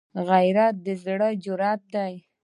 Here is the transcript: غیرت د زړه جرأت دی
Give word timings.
غیرت 0.29 0.75
د 0.85 0.87
زړه 1.03 1.29
جرأت 1.43 1.81
دی 1.93 2.13